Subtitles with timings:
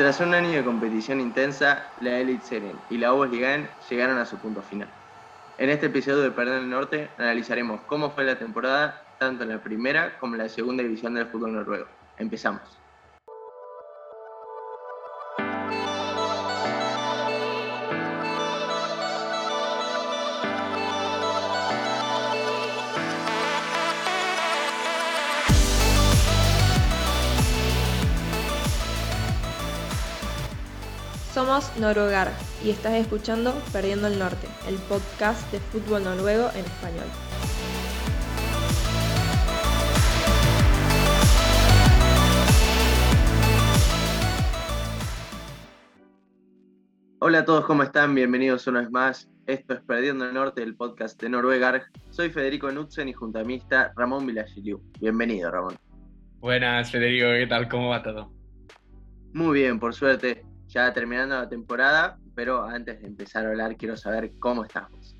[0.00, 4.38] Tras un año de competición intensa, la Elite Serien y la Ligan llegaron a su
[4.38, 4.88] punto final.
[5.58, 9.62] En este episodio de Perder el Norte analizaremos cómo fue la temporada tanto en la
[9.62, 11.86] primera como en la segunda división del fútbol noruego.
[12.16, 12.79] Empezamos.
[31.50, 32.30] Somos Noruegar
[32.64, 37.06] y estás escuchando Perdiendo el Norte, el podcast de fútbol noruego en español.
[47.18, 48.14] Hola a todos, ¿cómo están?
[48.14, 49.28] Bienvenidos una vez más.
[49.48, 51.82] Esto es Perdiendo el Norte, el podcast de Noruegar.
[52.10, 54.80] Soy Federico Nutzen y junto a mí está Ramón Vilagiliu.
[55.00, 55.74] Bienvenido, Ramón.
[56.38, 57.68] Buenas, Federico, ¿qué tal?
[57.68, 58.32] ¿Cómo va todo?
[59.32, 63.96] Muy bien, por suerte ya terminando la temporada, pero antes de empezar a hablar quiero
[63.96, 65.16] saber cómo estamos.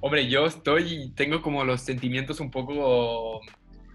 [0.00, 3.40] Hombre, yo estoy, tengo como los sentimientos un poco,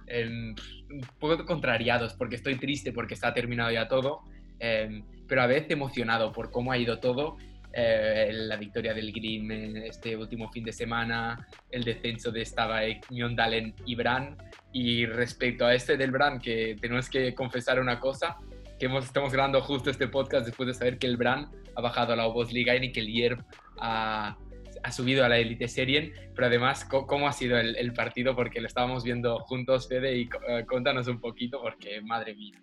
[0.07, 0.55] em,
[0.89, 4.21] un poco contrariados, porque estoy triste porque está terminado ya todo,
[4.59, 7.37] em, pero a veces emocionado por cómo ha ido todo.
[7.75, 13.73] Eh, la victoria del Green este último fin de semana, el descenso de Stava, Mjondalen
[13.85, 14.37] y Bran.
[14.71, 18.37] Y respecto a este del Bran, que tenemos que confesar una cosa,
[18.83, 22.11] que hemos, estamos grabando justo este podcast después de saber que el Bran ha bajado
[22.11, 23.41] a la Liga y que el Yerb
[23.79, 24.37] ha,
[24.83, 28.35] ha, subido a la Elite Serien, pero además, ¿cómo, ha sido el, partido?
[28.35, 32.61] Porque lo estábamos viendo juntos, Fede, y uh, contanos un poquito, porque madre mía.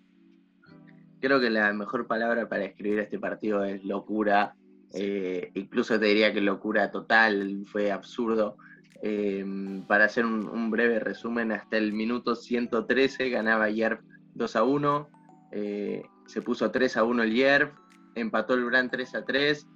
[1.19, 4.53] Creo que la mejor palabra para escribir este partido es locura.
[4.93, 8.57] Eh, incluso te diría que locura total, fue absurdo.
[9.01, 9.43] Eh,
[9.87, 14.01] para hacer un, un, breve resumen, hasta el minuto 113 ganaba Yerb
[14.35, 15.09] 2 a 1.
[15.51, 17.71] Eh, se puso 3 a 1 el Yerb,
[18.15, 19.67] empató el Brand 3 a 3,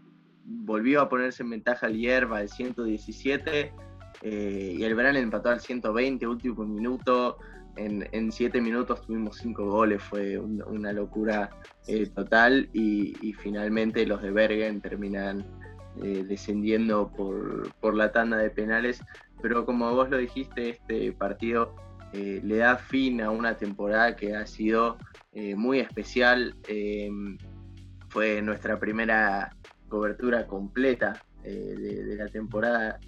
[0.43, 3.73] volvió a ponerse en ventaja el Yerb al 117
[4.21, 7.37] eh, y el Brand empató al 120, último minuto.
[7.77, 11.49] En 7 minutos tuvimos 5 goles, fue una locura
[11.87, 15.45] eh, total y, finalmente los de Bergen terminan
[15.97, 19.01] descendiendo por, por la tanda de penales.
[19.41, 21.75] Pero como vos lo dijiste, este partido
[22.13, 24.97] le da fin a una temporada que ha sido
[25.35, 26.55] eh, muy especial.
[26.67, 27.11] Eh,
[28.07, 29.53] fue nuestra primera
[29.89, 31.75] cobertura completa eh,
[32.07, 32.99] de, la temporada,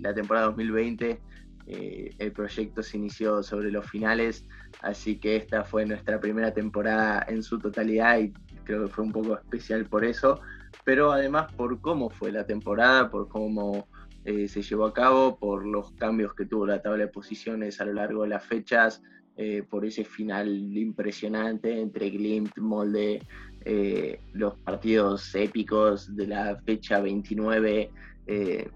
[0.00, 1.20] la temporada 2020.
[1.66, 4.46] el proyecto se inició sobre los finales,
[4.80, 8.32] así que esta fue nuestra primera temporada en su totalidad y
[8.64, 10.40] creo que fue un poco especial por eso,
[10.84, 13.86] pero además por cómo fue la temporada, por cómo
[14.24, 17.92] se llevó a cabo, por los cambios que tuvo la tabla de posiciones a lo
[17.92, 19.02] largo de las fechas,
[19.36, 23.20] eh, por ese final impresionante entre Glimt, Molde,
[23.64, 27.90] eh, los partidos épicos de la fecha 29.
[28.28, 28.70] Eh,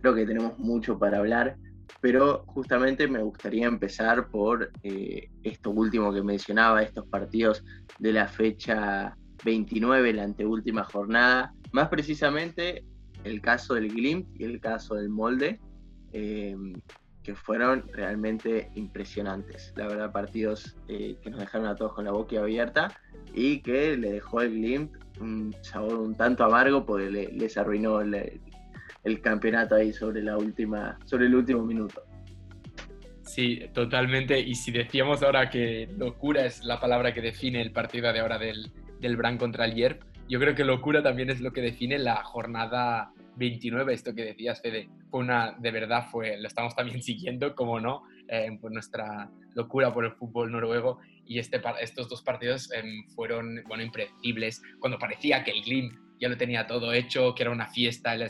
[0.00, 1.56] creo que tenemos mucho para hablar,
[2.00, 7.64] pero justamente me gustaría empezar por esto último que mencionaba, estos partidos
[8.00, 12.84] de la fecha 29, la anteúltima jornada, más precisamente
[13.24, 15.60] el caso del Glimt y el caso del Molde
[17.28, 19.74] que fueron realmente impresionantes.
[19.76, 22.88] La verdad, partidos eh, que nos dejaron a todos con la boca abierta
[23.34, 28.40] y que le dejó el Glimt un sabor un tanto amargo porque les arruinó el,
[29.20, 32.02] campeonato ahí sobre, la última, sobre el último minuto.
[33.24, 34.40] Sí, totalmente.
[34.40, 38.38] Y si decíamos ahora que locura es la palabra que define el partido de ahora
[38.38, 41.98] del, del Bran contra el Yerp, yo creo que locura también es lo que define
[41.98, 47.02] la jornada 29, esto que decías, Fede, fue una, de verdad, fue, lo estamos también
[47.02, 52.22] siguiendo, como no, eh, por nuestra locura por el fútbol noruego y este, estos dos
[52.22, 57.34] partidos em, fueron, bueno, impredecibles, cuando parecía que el Glim ya lo tenía todo hecho,
[57.34, 58.26] que era una fiesta, el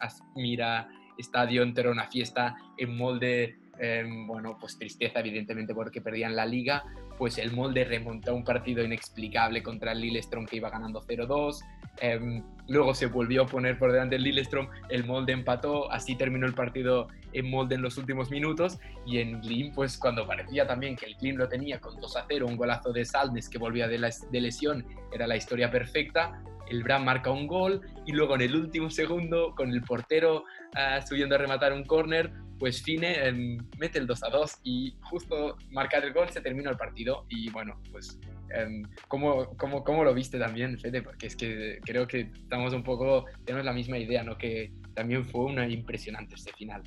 [0.00, 6.46] Asmira Estadio entero, una fiesta en molde, em, bueno, pues tristeza evidentemente porque perdían la
[6.46, 6.84] liga,
[7.18, 11.60] pues el molde remontó un partido inexplicable contra el Lillestrøm que iba ganando 0-2.
[11.98, 16.46] Em, luego se volvió a poner por delante el Lillestrøm, el molde empató, así terminó
[16.46, 18.78] el partido en molde en los últimos minutos.
[19.06, 22.56] Y en Glim, pues cuando parecía también que el Glim lo tenía con 2-0, un
[22.56, 26.42] golazo de Salnes que volvía de lesión, era la historia perfecta.
[26.68, 31.06] El Bran marca un gol y luego en el último segundo, con el portero uh,
[31.06, 35.56] subiendo a rematar un córner, pues Fine em, mete el 2 a 2 y justo
[35.70, 38.18] marcar el gol se terminó el partido y bueno, pues
[38.50, 41.02] em, ¿cómo, cómo, cómo, lo viste también, Fede?
[41.02, 44.38] Porque es que creo que estamos un poco, tenemos la misma idea, ¿no?
[44.38, 46.82] Que también fue una impresionante este final.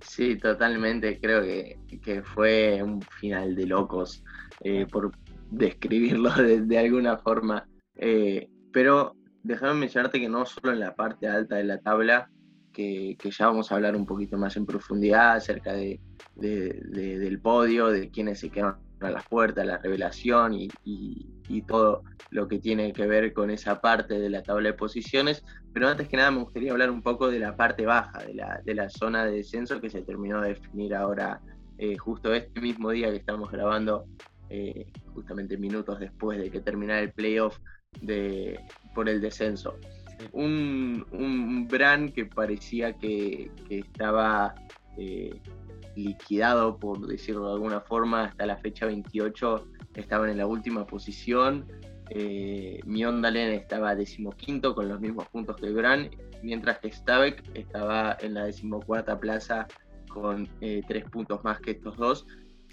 [0.00, 4.22] Sí, totalmente, creo que, que fue un final de locos.
[4.62, 5.12] Eh, por,
[5.50, 7.66] describirlo de, alguna forma.
[7.96, 12.30] Eh, pero déjame mencionarte que no solo en la parte alta de la tabla,
[12.72, 16.00] que, ya vamos a hablar un poquito más en profundidad acerca de,
[16.36, 20.68] del podio, de quiénes se quedan a las puertas, la revelación y,
[21.66, 25.44] todo lo que tiene que ver con esa parte de la tabla de posiciones.
[25.72, 28.60] Pero antes que nada me gustaría hablar un poco de la parte baja, de la,
[28.64, 31.40] de la zona de descenso que se terminó de definir ahora,
[31.78, 34.06] eh, justo este mismo día que estamos grabando,
[34.48, 37.58] eh, justamente minutos después de que terminara el playoff
[38.00, 38.60] de,
[38.94, 39.76] por el descenso.
[40.32, 44.54] Un, un Bran que parecía que, estaba
[44.98, 45.40] eh,
[45.96, 51.66] liquidado, por decirlo de alguna forma, hasta la fecha 28 estaban en la última posición.
[52.10, 56.10] Eh, Miondalen estaba decimoquinto con los mismos puntos que Bran,
[56.42, 59.66] mientras que Stabek estaba en la decimocuarta plaza
[60.08, 62.26] con eh, tres puntos más que estos dos.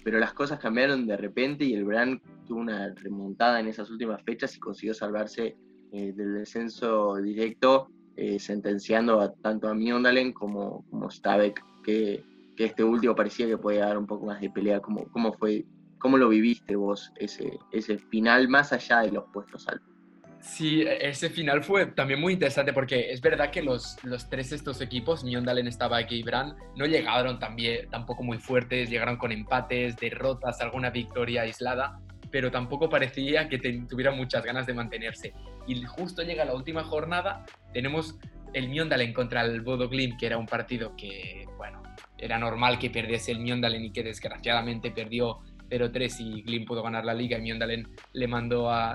[0.08, 4.22] Pero las cosas cambiaron de repente y el Bran tuvo una remontada en esas últimas
[4.22, 5.54] fechas y consiguió salvarse
[5.92, 12.24] eh, del descenso directo, eh, sentenciando a, tanto a Miondalen como, como Stabek, que,
[12.56, 14.80] que, este último parecía que podía dar un poco más de pelea.
[14.80, 15.66] ¿Cómo, cómo, fue,
[15.98, 19.97] cómo lo viviste vos ese, ese final más allá de los puestos altos?
[20.40, 24.80] Sí, ese final fue también muy interesante porque es verdad que los, los tres estos
[24.80, 30.60] equipos, Miondalen, Stabek y Bran, no llegaron también, tampoco muy fuertes, llegaron con empates, derrotas,
[30.60, 32.00] alguna victoria aislada,
[32.30, 35.34] pero tampoco parecía que tuviera muchas ganas de mantenerse.
[35.66, 38.16] Y justo llega la última jornada, tenemos
[38.54, 41.82] el Miondalen contra el Bodo Glimt, que era un partido que, bueno,
[42.16, 47.04] era normal que perdiese el Miondalen y que desgraciadamente perdió 0-3 y Glimt pudo ganar
[47.04, 48.28] la liga y Miondalen le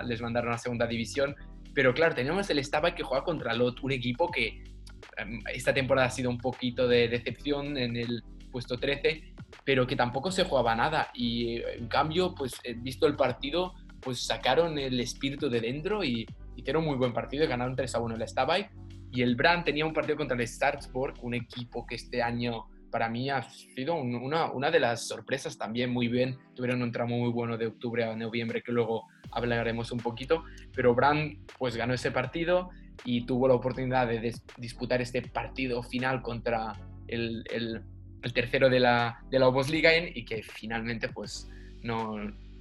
[0.05, 1.35] les mandaron a segunda división.
[1.73, 4.63] Pero claro, teníamos el Stava que juega contra Lot, un equipo que
[5.17, 9.33] em, esta temporada ha sido un poquito de decepción en el puesto 13
[9.63, 11.09] pero que tampoco se jugaba nada.
[11.13, 16.27] Y en cambio, pues eh, visto el partido, pues sacaron el espíritu de dentro y
[16.55, 18.67] hicieron muy buen partido y ganaron 3 a 1 el Stabay.
[19.11, 23.09] Y el Brand tenía un partido contra el Startsburg, un equipo que este año para
[23.09, 26.37] mí ha sido una, una de las sorpresas también muy bien.
[26.55, 30.43] Tuvieron un tramo muy bueno de octubre a noviembre que luego hablaremos un poquito.
[30.75, 32.69] Pero Brand pues ganó ese partido
[33.03, 36.73] y tuvo la oportunidad de disputar este partido final contra
[37.07, 37.81] el, el
[38.23, 39.51] el tercero de la, de la
[40.15, 41.49] y que finalmente pues
[41.81, 42.15] no,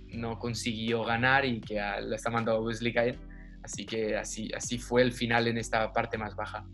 [0.09, 3.17] no consiguió ganar y que la está mandando a Obosligaen.
[3.63, 6.67] Así que así, así fue el final en esta parte más baja.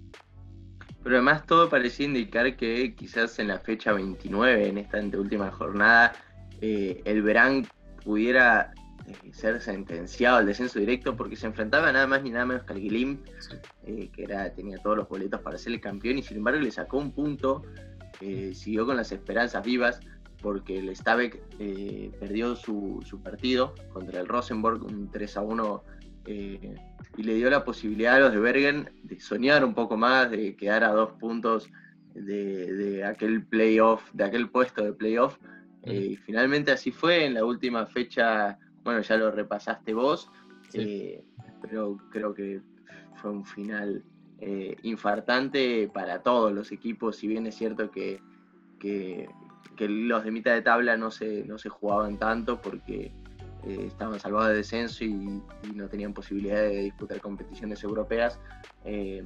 [1.08, 6.12] Pero además todo parecía indicar que quizás en la fecha 29, en esta última jornada,
[6.60, 7.66] eh, el Verán
[8.04, 8.74] pudiera
[9.06, 12.74] eh, ser sentenciado al descenso directo porque se enfrentaba nada más ni nada menos que
[12.74, 13.20] al Glim,
[13.86, 16.70] eh, que era, tenía todos los boletos para ser el campeón y sin embargo le
[16.70, 17.62] sacó un punto
[18.52, 20.00] siguió con las esperanzas vivas
[20.42, 25.82] porque el Stabek eh, perdió su, partido contra el Rosenborg, un 3 a 1,
[26.26, 26.74] eh,
[27.18, 30.54] y le dio la posibilidad a los de Bergen de soñar un poco más, de
[30.54, 31.68] quedar a dos puntos
[32.14, 35.36] de, aquel playoff, de aquel puesto de playoff.
[35.84, 40.30] y finalmente así fue en la última fecha, bueno, ya lo repasaste vos,
[41.60, 42.62] pero creo que
[43.16, 44.04] fue un final
[44.38, 48.20] eh, infartante para todos los equipos, si bien es cierto que,
[48.78, 49.28] que,
[49.80, 53.12] los de mitad de tabla no se, no se jugaban tanto porque
[53.68, 55.42] eh, estaban salvados de descenso y,
[55.74, 58.40] no tenían posibilidad de disputar competiciones europeas.
[58.84, 59.22] Eh,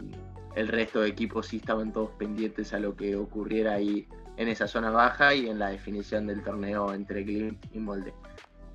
[0.56, 4.66] el resto de equipos sí estaban todos pendientes a lo que ocurriera ahí en esa
[4.66, 8.12] zona baja y en la definición del torneo entre Glimt y Molde.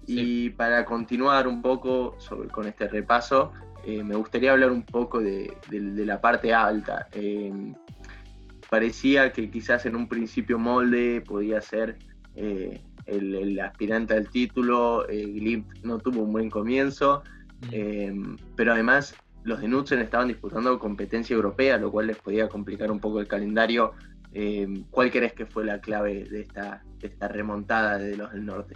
[0.06, 3.52] Y para continuar un poco sobre, con este repaso,
[3.86, 7.10] eh, me gustaría hablar un poco de, la parte alta.
[8.70, 11.98] Parecía que quizás en un principio Molde podía ser
[13.08, 17.24] eh, el, aspirante al título, Glimt no tuvo un buen comienzo,
[17.72, 18.36] mm.
[18.56, 23.00] pero además los de Nutzen estaban disputando competencia europea, lo cual les podía complicar un
[23.00, 23.94] poco el calendario.
[24.92, 28.76] ¿Cuál crees que fue la clave de esta, de esta remontada de los del norte?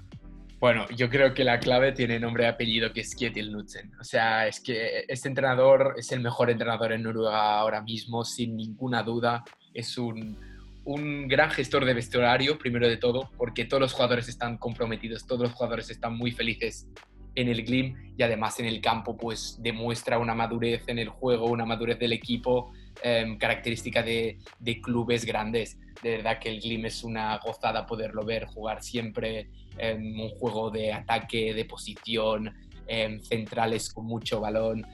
[0.61, 3.93] Bueno, yo creo que la clave tiene nombre y apellido, que es Kjetil Knudsen.
[3.99, 8.55] O sea, es que este entrenador es el mejor entrenador en Noruega ahora mismo, sin
[8.55, 9.43] ninguna duda.
[9.73, 10.37] Es un,
[10.83, 15.41] un gran gestor de vestuario, primero de todo, porque todos los jugadores están comprometidos, todos
[15.41, 16.87] los jugadores están muy felices
[17.35, 21.45] en el Glim y además en el campo pues demuestra una madurez en el juego,
[21.45, 22.71] una madurez del equipo,
[23.03, 25.77] em, característica de, de, clubes grandes.
[26.03, 29.49] De verdad que el Glim es una gozada poderlo ver jugar siempre
[29.81, 32.53] un juego de ataque, de posición,
[33.23, 34.85] centrales con mucho balón.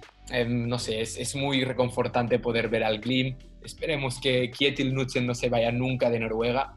[0.48, 3.36] no sé, es, muy reconfortante poder ver al Glim.
[3.68, 6.74] Esperemos que Kjetil Knudsen no se vaya nunca de Noruega,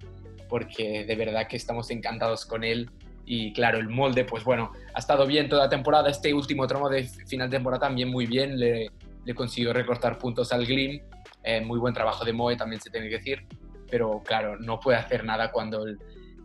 [0.48, 2.90] porque de verdad que estamos encantados con él
[3.24, 6.10] y claro, el molde, pues bueno, ha estado bien toda temporada.
[6.10, 8.90] Este último tramo de final de temporada también muy bien, le,
[9.36, 11.00] consiguió recortar puntos al Glim.
[11.44, 13.46] Eh, muy buen trabajo de Moe, también se tiene que decir.
[13.88, 15.84] Pero claro, no puede hacer nada cuando,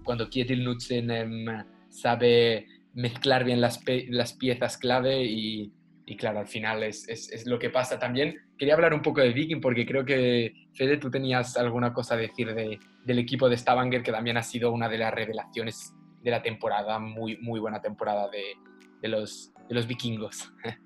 [0.04, 1.46] cuando Kietil Knudsen em,
[1.90, 5.74] sabe mezclar bien las, las piezas clave y,
[6.06, 7.98] y, claro, al final es, es, es, lo que pasa.
[7.98, 12.16] También quería hablar un poco de Viking porque creo que, Fede, tú tenías alguna cosa
[12.16, 15.94] a decir de, del equipo de Stavanger, que también ha sido una de las revelaciones
[16.22, 18.56] de la temporada, muy, muy buena temporada de,
[19.02, 20.52] de los, de los vikingos.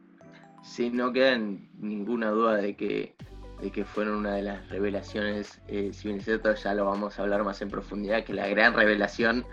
[0.62, 3.16] Sí, no queda ninguna duda de que,
[3.62, 7.18] de que fueron una de las revelaciones, eh, si bien es cierto, ya lo vamos
[7.18, 9.46] a hablar más en profundidad, que la gran revelación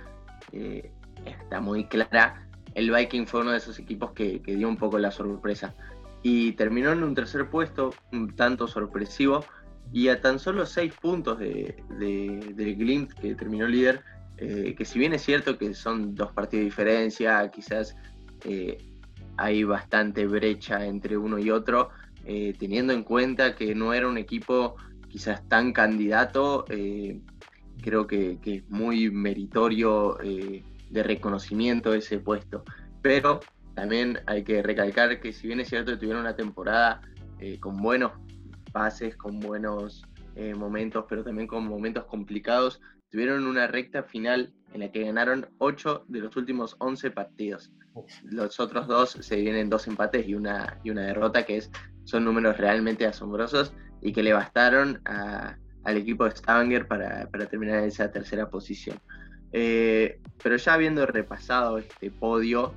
[0.52, 0.90] eh,
[1.24, 2.45] está muy clara.
[2.76, 5.74] El Viking fue uno de esos equipos que, que, dio un poco la sorpresa.
[6.22, 9.46] Y terminó en un tercer puesto, un tanto sorpresivo,
[9.94, 14.04] y a tan solo seis puntos de, de, del Glimt, que terminó líder,
[14.36, 17.96] eh, que si bien es cierto que son dos partidos de diferencia, quizás
[18.44, 18.76] eh,
[19.38, 21.88] hay bastante brecha entre uno y otro,
[22.26, 24.76] eh, teniendo en cuenta que no era un equipo
[25.08, 26.66] quizás tan candidato,
[27.80, 30.18] creo que, que, es muy meritorio
[30.90, 32.64] de reconocimiento ese puesto.
[33.02, 33.40] Pero
[33.74, 37.00] también hay que recalcar que si bien es cierto que tuvieron una temporada
[37.38, 38.12] eh, con buenos
[38.72, 40.04] pases, con buenos
[40.54, 46.04] momentos, pero también con momentos complicados, tuvieron una recta final en la que ganaron 8
[46.08, 47.72] de los últimos 11 partidos.
[48.24, 51.70] Los otros dos se vienen dos empates y una, y una derrota, que es,
[52.04, 57.46] son números realmente asombrosos y que le bastaron a, al equipo de Stavanger para, para,
[57.46, 58.98] terminar en esa tercera posición.
[59.58, 62.74] Eh, pero ya habiendo repasado este podio,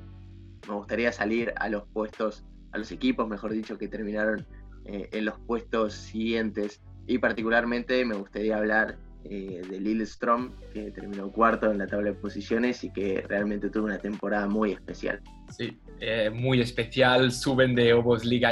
[0.66, 4.48] me gustaría salir a los puestos, a los equipos, mejor dicho, que terminaron
[4.86, 6.82] eh, en los puestos siguientes.
[7.06, 12.16] Y particularmente me gustaría hablar eh, de Lillestrøm, que terminó cuarto en la tabla de
[12.16, 15.20] posiciones y que realmente tuvo una temporada muy especial.
[15.50, 18.52] Sí, eh, muy especial, suben de Obos Liga.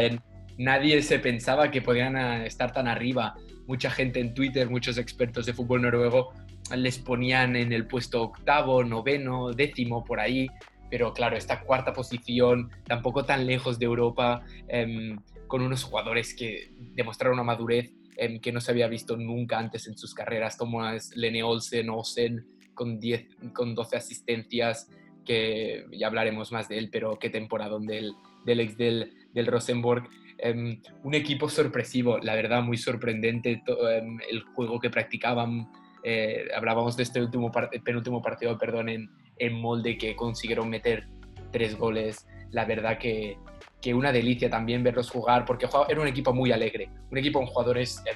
[0.57, 3.35] Nadie se pensaba que podían eh, estar tan arriba.
[3.67, 6.33] Mucha gente en Twitter, muchos expertos de fútbol noruego
[6.75, 10.47] les ponían en el puesto octavo, noveno, décimo, por ahí.
[10.89, 15.15] Pero claro, esta cuarta posición, tampoco tan lejos de Europa, eh,
[15.47, 19.87] con unos jugadores que demostraron una madurez eh, que no se había visto nunca antes
[19.87, 20.81] en sus carreras, como
[21.15, 24.89] Lene Olsen, Olsen, con, 10, con 12 asistencias,
[25.23, 28.13] que ya hablaremos más de él, pero qué temporada del,
[28.45, 30.09] del ex del, del Rosenborg.
[30.43, 35.67] Um, un equipo sorpresivo, la verdad, muy sorprendente um, el juego que practicaban.
[36.09, 37.51] Eh, hablábamos de este último
[37.83, 41.05] penúltimo partido, perdón, en, en Molde, que consiguieron meter
[41.51, 42.25] tres goles.
[42.51, 43.37] La verdad que,
[43.81, 47.47] que una delicia también verlos jugar, porque era un equipo muy alegre, un equipo con
[47.49, 48.11] jugadores eh,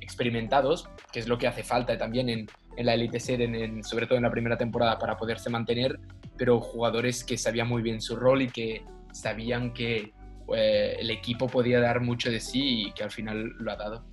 [0.00, 2.46] experimentados, que es lo que hace falta también en,
[2.78, 6.00] en la Elite en, en, sobre todo en la primera temporada, para poderse mantener,
[6.38, 8.82] pero jugadores que sabían muy bien su rol y que
[9.12, 10.14] sabían que
[10.56, 14.06] eh, el equipo podía dar mucho de sí y que al final lo ha dado.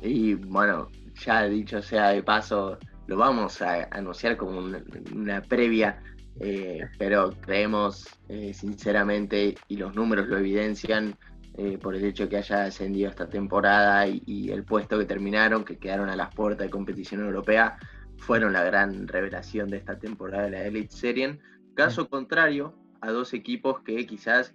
[0.00, 0.88] Y bueno,
[1.24, 4.82] ya dicho sea de paso, lo vamos a anunciar como una,
[5.14, 6.02] una previa
[6.40, 11.16] eh, pero creemos eh, sinceramente, y los números lo evidencian,
[11.58, 15.64] eh, por el hecho que haya ascendido esta temporada y, y, el puesto que terminaron,
[15.64, 17.76] que quedaron a las puertas de competición europea,
[18.16, 21.40] fueron la gran revelación de esta temporada de la Elite Serien.
[21.74, 24.54] Caso contrario a dos equipos que quizás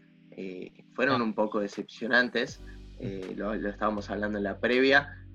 [0.93, 2.61] fueron un poco decepcionantes,
[3.35, 5.25] lo, lo, estábamos hablando en la previa.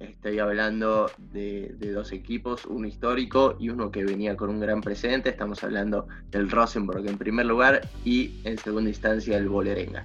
[0.00, 5.30] Estoy hablando de, dos equipos, uno histórico y uno que venía con un gran presente.
[5.30, 10.04] Estamos hablando del Rosenborg en primer lugar y en segunda instancia el Bolerenga.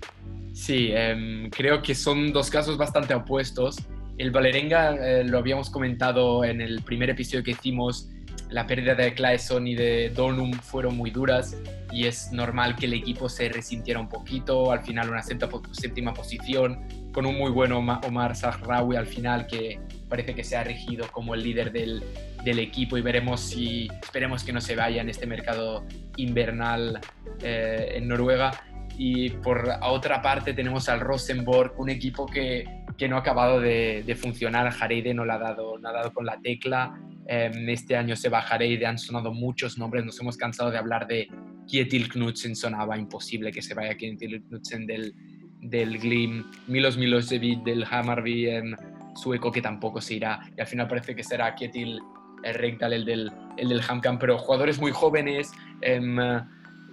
[0.53, 3.77] Sí, eh, creo que son dos casos bastante opuestos.
[4.17, 8.10] El Bolerenga eh, lo habíamos comentado en el primer episodio que hicimos.
[8.50, 11.58] La pérdida de Claesson y de Donum fueron muy duras
[11.91, 14.72] y es normal que el equipo se resintiera un poquito.
[14.72, 16.79] Al final, una séptima posición
[17.17, 21.33] con un muy buen Omar Sahrawi al final que parece que se ha regido como
[21.33, 22.03] el líder del,
[22.43, 25.83] del, equipo y veremos si, esperemos que no se vaya en este mercado
[26.17, 27.01] invernal
[27.41, 28.51] eh, en Noruega.
[29.00, 34.03] Y por otra parte tenemos al Rosenborg, un equipo que, que no ha acabado de,
[34.05, 34.69] de, funcionar.
[34.69, 37.01] Jareide no le ha dado, no ha dado con la tecla.
[37.27, 41.07] Eh, este año se va Jareide, han sonado muchos nombres, nos hemos cansado de hablar
[41.07, 41.27] de
[41.65, 45.15] Kjetil Knudsen, sonaba imposible que se vaya Kjetil Knudsen del,
[45.61, 48.75] del Glim, Milos Milosevic del Hammarby en
[49.15, 51.99] sueco que tampoco se irá y al final parece que será Kjetil
[52.43, 55.99] Rekdal el del, el del Hamkamp, pero jugadores muy jóvenes, eh,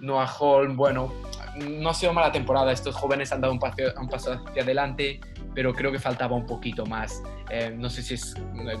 [0.01, 1.13] Noah Holm, bueno,
[1.55, 5.19] no ha sido mala temporada, estos jóvenes han dado un paso, un paso hacia adelante,
[5.53, 7.23] pero creo que faltaba un poquito más.
[7.49, 8.35] Eh, no sé si es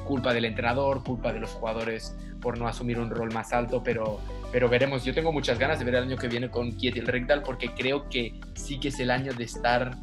[0.05, 4.19] culpa del entrenador, culpa de los jugadores por no asumir un rol más alto, pero,
[4.51, 5.03] pero veremos.
[5.03, 8.09] Yo tengo muchas ganas de ver el año que viene con Kietil Rectal porque creo
[8.09, 9.95] que sí que es el año de estar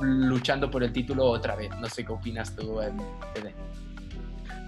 [0.00, 1.70] luchando por el título otra vez.
[1.78, 2.78] No sé qué opinas tú,
[3.34, 3.54] Fede.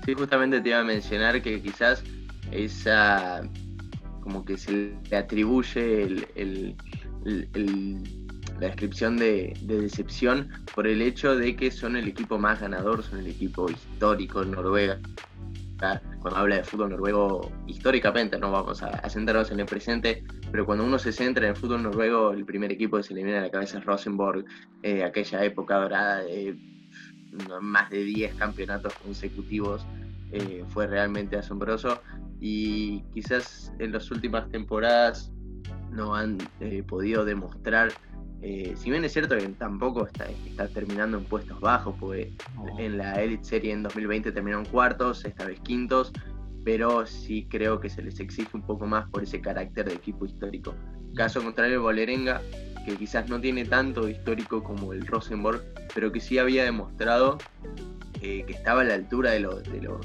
[0.04, 2.02] Sí, justamente te iba a mencionar que quizás
[2.50, 3.42] esa
[4.20, 6.02] como que se le atribuye
[6.36, 6.76] el,
[7.24, 13.20] la descripción de, decepción por el hecho de que son el equipo más ganador, son
[13.20, 14.98] el equipo histórico en Noruega.
[16.20, 20.84] Cuando habla de fútbol noruego históricamente, no vamos a, centrarnos en el presente, pero cuando
[20.84, 23.42] uno se centra en el fútbol noruego, el primer equipo que se le viene a
[23.42, 24.44] la cabeza es Rosenborg,
[24.84, 26.56] eh, aquella época dorada de
[27.60, 29.84] más de 10 campeonatos consecutivos,
[30.30, 32.00] eh, fue realmente asombroso
[32.40, 35.32] y quizás en las últimas temporadas
[35.92, 37.92] no han eh, podido demostrar
[38.42, 42.32] eh, si bien es cierto que tampoco está, está terminando en puestos bajos, porque
[42.76, 46.12] en la Elite Serie en 2020 terminaron cuartos, esta vez quintos,
[46.64, 50.26] pero sí creo que se les exige un poco más por ese carácter de equipo
[50.26, 50.74] histórico.
[51.14, 52.42] Caso contrario, Bolerenga,
[52.84, 55.62] que quizás no tiene tanto histórico como el Rosenborg,
[55.94, 57.38] pero que sí había demostrado
[58.22, 60.04] eh, que estaba a la altura de, de los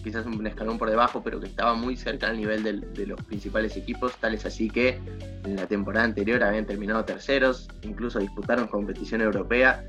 [0.00, 3.76] quizás un escalón por debajo, pero que estaba muy cerca al nivel de los principales
[3.76, 4.98] equipos, tales así que
[5.44, 9.84] en la temporada anterior habían terminado terceros, incluso disputaron competición europea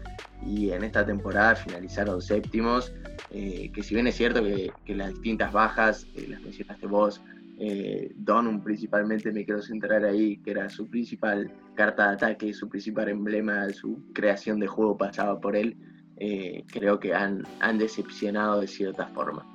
[0.46, 2.94] y en esta temporada finalizaron séptimos,
[3.32, 7.22] eh, que si bien es cierto que, las distintas bajas, eh, las mencionaste vos,
[7.64, 12.68] eh, Donum principalmente me quiero centrar ahí, que era su principal carta de ataque, su
[12.68, 15.78] principal emblema, su creación de juego pasaba por él,
[16.18, 19.46] eh, creo que han, han decepcionado de cierta forma.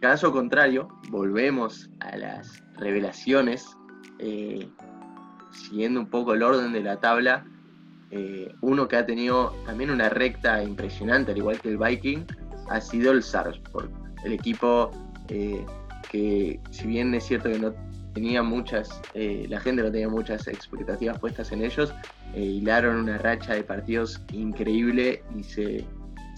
[0.00, 3.66] Caso contrario, volvemos a las revelaciones,
[4.18, 4.68] eh,
[5.50, 7.46] siguiendo un poco el orden de la tabla.
[8.10, 12.24] Eh, uno que ha tenido también una recta impresionante, al igual que el Viking,
[12.68, 13.90] ha sido el Sarpsborg.
[14.24, 14.90] El equipo
[15.28, 15.64] eh,
[16.10, 17.74] que, si bien es cierto que no
[18.12, 21.92] tenía muchas, la gente no tenía muchas expectativas puestas en ellos,
[22.34, 25.84] hilaron una racha de partidos increíble y se,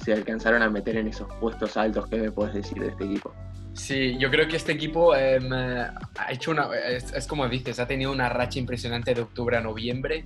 [0.04, 2.08] se alcanzaron a meter en esos puestos altos.
[2.08, 3.32] ¿Qué me puedes decir de este equipo?
[3.78, 8.10] Sí, yo creo que este equipo em, ha hecho una, es, como dices, ha tenido
[8.10, 10.24] una racha impresionante de octubre a noviembre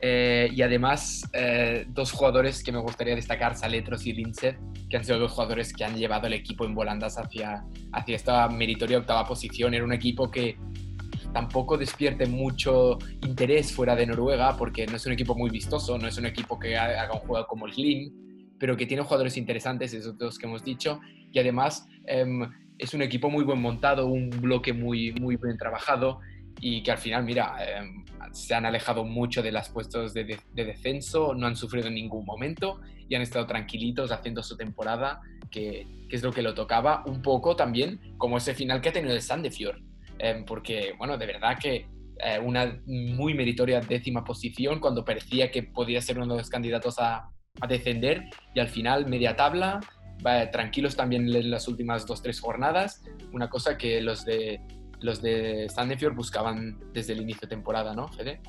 [0.00, 4.58] eh, y además eh, dos jugadores que me gustaría destacar, Saletros y Linset,
[4.88, 8.46] que han sido dos jugadores que han llevado el equipo en volandas hacia, hacia esta
[8.48, 9.72] meritoria octava posición.
[9.72, 10.58] Era un equipo que
[11.32, 16.06] tampoco despierte mucho interés fuera de Noruega porque no es un equipo muy vistoso, no
[16.06, 18.12] es un equipo que haga un juego como el Slim,
[18.58, 21.00] pero que tiene jugadores interesantes, esos dos que hemos dicho,
[21.32, 21.86] y además...
[22.80, 26.20] Es un equipo muy buen montado, un bloque muy, muy bien trabajado
[26.60, 31.34] y que al final, mira, em, se han alejado mucho de los puestos de, descenso,
[31.34, 36.22] no han sufrido en ningún momento y han estado tranquilitos haciendo su temporada, que, es
[36.22, 39.82] lo que lo tocaba un poco también, como ese final que ha tenido el Sandefjord,
[40.18, 41.86] em, porque, bueno, de verdad que
[42.22, 46.98] eh, una muy meritoria décima posición cuando parecía que podía ser uno de los candidatos
[46.98, 49.80] a, a descender y al final media tabla
[50.52, 53.02] tranquilos también en las últimas dos, tres jornadas,
[53.32, 54.60] una cosa que los de,
[55.00, 58.40] los de Sandefjord buscaban desde el inicio de temporada, ¿no, Fede?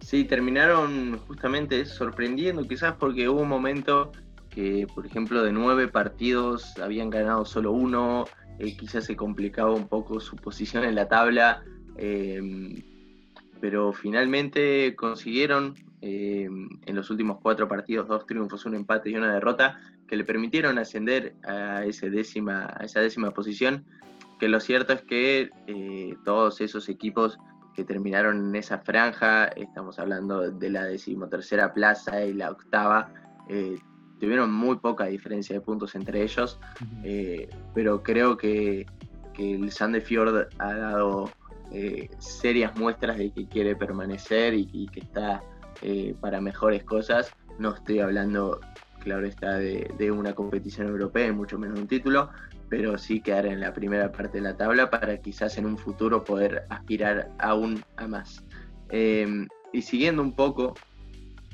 [0.00, 4.12] Sí, terminaron justamente sorprendiendo, quizás porque hubo un momento
[4.50, 8.26] que, por ejemplo, de nueve partidos habían ganado solo uno,
[8.58, 11.64] eh, quizás se complicaba un poco su posición en la tabla,
[11.96, 12.82] em,
[13.60, 15.74] pero finalmente consiguieron
[16.06, 20.24] em, en los últimos cuatro partidos dos triunfos, un empate y una derrota, que le
[20.24, 23.86] permitieron ascender a, esa décima, a esa décima posición,
[24.38, 27.38] que lo cierto es que eh, todos esos equipos
[27.74, 33.10] que terminaron en esa franja, estamos hablando de la decimotercera plaza y la octava,
[33.48, 33.78] eh,
[34.20, 36.60] tuvieron muy poca diferencia de puntos entre ellos,
[37.02, 38.84] eh, pero creo que,
[39.32, 41.30] que el Sandefjord ha dado
[42.18, 45.42] serias muestras de que quiere permanecer y, y que está
[46.20, 47.32] para mejores cosas.
[47.58, 48.60] No estoy hablando
[49.04, 52.30] claro está, de, una competición europea y mucho menos un título,
[52.68, 56.24] pero sí quedar en la primera parte de la tabla para quizás en un futuro
[56.24, 58.42] poder aspirar aún a más.
[58.88, 60.74] Em, y siguiendo un poco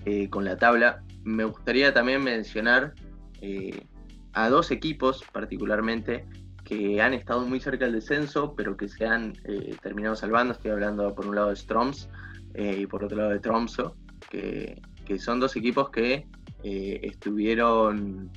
[0.07, 2.95] eh, con la tabla, me gustaría también mencionar
[3.43, 3.87] eh,
[4.33, 6.25] a dos equipos particularmente
[6.65, 10.53] que han estado muy cerca del descenso, pero que se han eh, terminado salvando.
[10.53, 12.09] Estoy hablando por un lado de Stroms
[12.53, 13.95] y por otro lado de Tromso,
[14.31, 14.81] que,
[15.19, 16.27] son dos equipos que
[16.63, 18.31] eh, estuvieron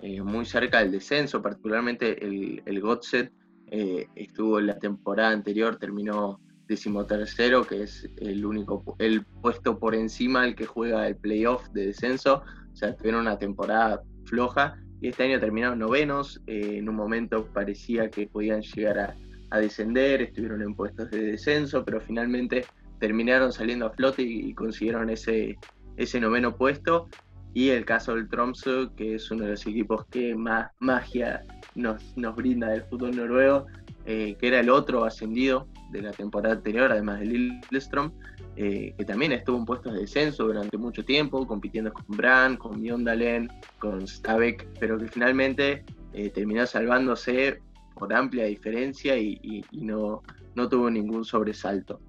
[0.00, 3.32] eh, muy cerca del descenso, particularmente el, Gotset
[3.70, 9.94] eh, estuvo en la temporada anterior, terminó decimotercero, que es el único, el puesto por
[9.94, 12.44] encima el que juega el playoff de descenso.
[12.72, 16.40] O sea, tuvieron una temporada floja y este año terminaron novenos.
[16.46, 19.16] Eh, en un momento parecía que podían llegar
[19.50, 22.64] a, descender, estuvieron en puestos de descenso, pero finalmente
[23.00, 25.58] terminaron saliendo a flote y, consiguieron ese,
[25.96, 27.08] ese noveno puesto.
[27.52, 32.16] Y el caso del Tromsø, que es uno de los equipos que más magia nos,
[32.16, 33.66] nos brinda del fútbol noruego,
[34.06, 38.12] eh, que era el otro ascendido de la temporada anterior, además de Lillestrøm,
[38.56, 42.80] eh, que también estuvo en puestos de descenso durante mucho tiempo, compitiendo con Brand, con
[42.80, 47.60] Mjondalen, con Stabek, pero que finalmente eh, terminó salvándose
[47.94, 50.22] por amplia diferencia y, no,
[50.54, 52.00] no, tuvo ningún sobresalto.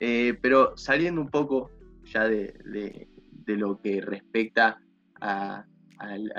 [0.00, 1.70] Eh, pero saliendo un poco
[2.04, 3.08] ya de,
[3.46, 4.80] lo que respecta
[5.20, 5.64] a,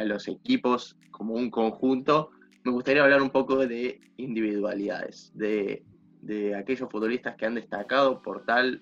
[0.06, 2.32] los equipos como un conjunto,
[2.64, 5.84] me gustaría hablar un poco de individualidades, de,
[6.22, 8.82] de aquellos futbolistas que han destacado por tal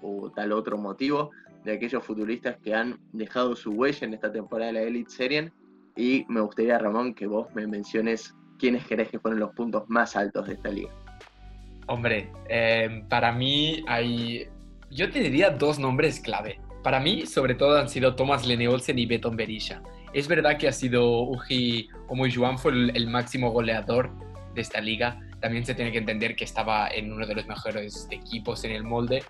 [0.00, 1.30] o tal otro motivo
[1.64, 5.52] de aquellos futbolistas que han dejado su huella en esta temporada de la Elite Serien.
[5.96, 10.16] Y me gustaría, Ramón, que vos me menciones quiénes crees que fueron los puntos más
[10.16, 10.92] altos de esta liga.
[11.88, 14.46] Hombre, em, para mí hay,
[14.90, 16.60] yo te diría dos nombres clave.
[16.82, 19.82] Para mí, sobre todo, han sido Thomas Lene Olsen y Beton Berisha.
[20.12, 24.10] Es verdad que ha sido Uji Omoyuan fue el, el máximo goleador
[24.54, 25.20] de esta liga.
[25.40, 28.84] También se tiene que entender que estaba en uno de los mejores equipos en el
[28.84, 29.22] molde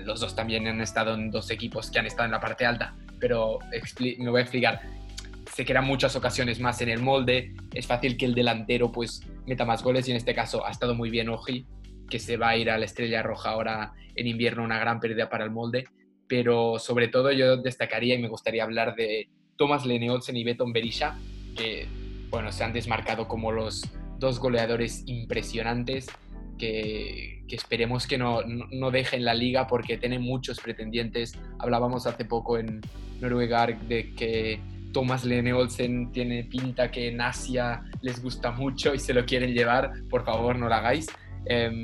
[0.00, 2.94] los dos también han estado en dos equipos que han estado en la parte alta,
[3.20, 3.58] pero
[4.18, 4.80] me voy a explicar.
[5.52, 9.64] Se quedan muchas ocasiones más en el molde, es fácil que el delantero pues meta
[9.64, 11.66] más goles y en este caso ha estado muy bien Oji,
[12.08, 15.28] que se va a ir a la Estrella Roja ahora en invierno, una gran pérdida
[15.28, 15.84] para el molde,
[16.28, 21.18] pero sobre todo yo destacaría y me gustaría hablar de Thomas Leneolsen y Beton Berisha,
[21.56, 21.86] que
[22.30, 23.82] bueno, se han desmarcado como los
[24.18, 26.08] dos goleadores impresionantes
[26.58, 31.38] que, esperemos que no, no, dejen la liga porque tiene muchos pretendientes.
[31.58, 32.80] Hablábamos hace poco en
[33.20, 34.60] Noruega de que
[34.92, 39.52] Thomas Lene Olsen tiene pinta que en Asia les gusta mucho y se lo quieren
[39.52, 39.92] llevar.
[40.10, 41.06] Por favor, no lo hagáis.
[41.46, 41.82] Em,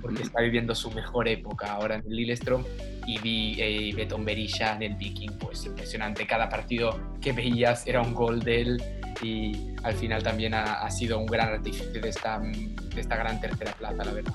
[0.00, 2.64] porque está viviendo su mejor época ahora en el Lillestrøm
[3.06, 6.26] y vi eh, Beton Berisha en el Viking, pues impresionante.
[6.26, 8.82] Cada partido que veías era un gol de él
[9.22, 13.72] y al final también ha, sido un gran artífice de esta, de esta gran tercera
[13.72, 14.34] plaza, la verdad.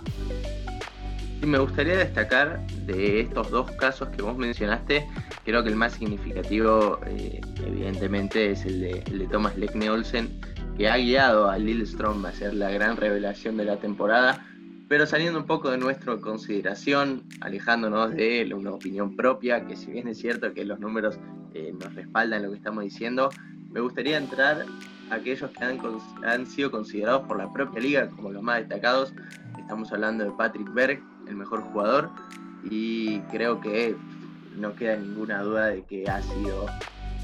[1.41, 5.07] Y me gustaría destacar de estos dos casos que vos mencionaste,
[5.45, 10.41] creo que el más significativo, eh, evidentemente, es el de, Thomas Lekne Olsen,
[10.77, 14.45] que ha guiado a Lillestrøm a ser la gran revelación de la temporada,
[14.87, 20.07] pero saliendo un poco de nuestra consideración, alejándonos de una opinión propia, que si bien
[20.07, 21.19] es cierto que los números
[21.53, 23.29] eh, nos respaldan lo que estamos diciendo,
[23.71, 24.65] me gustaría entrar
[25.09, 25.79] a aquellos que han,
[26.23, 29.13] han sido considerados por la propia liga como los más destacados.
[29.59, 32.11] Estamos hablando de Patrick Berg, el mejor jugador,
[32.63, 33.97] y creo que
[34.55, 36.65] no queda ninguna duda de que ha sido,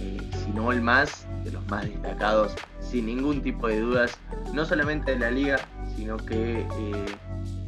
[0.04, 4.20] eh, si no el más, de los más destacados, sin ningún tipo de dudas,
[4.54, 5.60] no solamente de la liga,
[5.96, 7.06] sino que eh,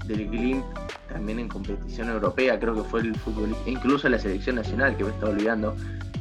[0.06, 0.66] del Glimt
[1.10, 5.12] también en competición europea, creo que fue el futbolista, incluso la selección nacional que me
[5.12, 5.76] está olvidando,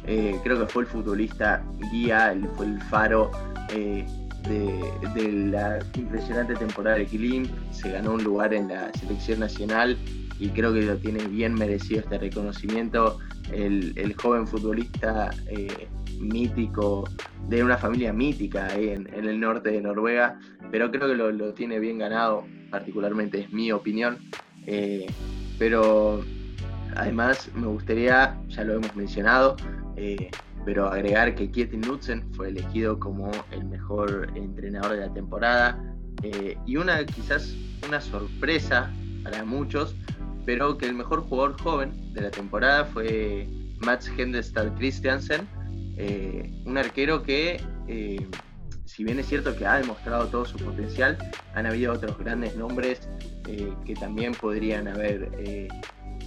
[0.07, 3.31] eh, creo que fue el futbolista guía, fue el faro
[3.69, 4.05] eh,
[4.47, 9.97] de, la impresionante temporada de Glimt, se ganó un lugar en la selección nacional
[10.39, 13.19] y creo que lo tiene bien merecido este reconocimiento,
[13.51, 15.31] el, joven futbolista
[16.19, 17.09] mítico,
[17.47, 20.39] de una familia mítica en, el norte de Noruega,
[20.71, 24.17] pero creo que lo tiene bien ganado particularmente es mi opinión.
[24.67, 25.07] Eh,
[25.57, 26.23] pero
[26.95, 29.55] además me gustaría, ya lo hemos mencionado,
[29.95, 30.29] eh,
[30.65, 35.81] pero agregar que Kietin Knudsen fue elegido como el mejor entrenador de la temporada
[36.23, 37.55] eh, y una quizás
[37.87, 38.91] una sorpresa
[39.23, 39.95] para muchos,
[40.45, 43.47] pero que el mejor jugador joven de la temporada fue
[43.85, 45.47] Mats Hendestad Christiansen,
[45.97, 47.61] un arquero que
[48.85, 51.17] si bien es cierto que ha demostrado todo su potencial,
[51.53, 53.09] han habido otros grandes nombres
[53.47, 55.67] eh, que también podrían haber eh,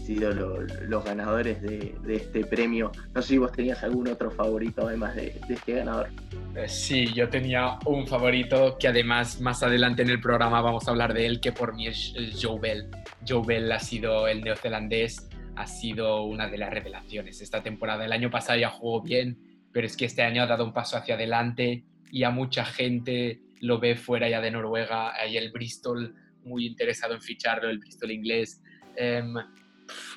[0.04, 2.92] sido los ganadores de, este premio.
[3.14, 6.08] No sé si vos tenías algún otro favorito además de, este ganador.
[6.56, 10.90] Eh, sí, yo tenía un favorito que además más adelante en el programa vamos a
[10.90, 12.90] hablar de él, que por mí es Joe Bell.
[13.26, 18.04] Joe Bell ha sido el neozelandés, ha sido una de las revelaciones esta temporada.
[18.04, 20.96] El año pasado ya jugó bien, pero es que este año ha dado un paso
[20.96, 25.14] hacia adelante y a mucha gente lo ve fuera ya de Noruega.
[25.14, 28.62] Hay el Bristol muy interesado en ficharlo, el Bristol inglés.
[28.96, 29.34] Em,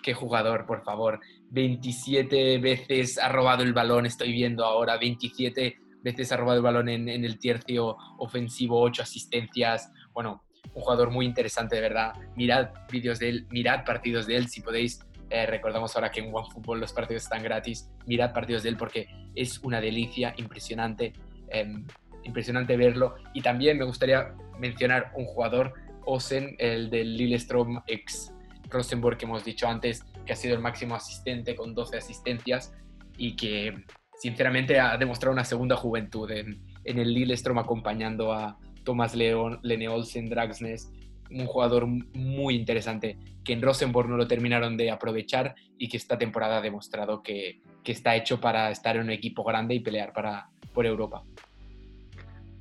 [0.02, 1.20] qué jugador, por favor.
[1.50, 6.90] 27 veces ha robado el balón, estoy viendo ahora, 27 veces ha robado el balón
[6.90, 9.92] en, el tercio ofensivo, 8 asistencias.
[10.14, 12.14] Bueno, un jugador muy interesante, de verdad.
[12.36, 15.06] Mirad vídeos de él, mirad partidos de él, si podéis.
[15.32, 17.90] Eh, recordamos ahora que en OneFootball los partidos están gratis.
[18.06, 21.14] Mirad partidos de él porque es una delicia, impresionante,
[21.48, 21.88] em,
[22.24, 23.16] impresionante verlo.
[23.34, 25.74] Y también me gustaría mencionar un jugador,
[26.06, 28.34] Osen, el del Lillestrom ex
[28.70, 32.74] Rosenborg que hemos dicho antes, que ha sido el máximo asistente con 12 asistencias
[33.18, 33.86] y que
[34.20, 40.30] sinceramente ha demostrado una segunda juventud en, el Lillestrom acompañando a Thomas León, Lene Olsen,
[40.30, 40.92] Dragsnes,
[41.32, 46.18] un jugador muy interesante que en Rosenborg no lo terminaron de aprovechar y que esta
[46.18, 50.14] temporada ha demostrado que, que está hecho para estar en un equipo grande y pelear
[50.14, 51.24] para, por Europa.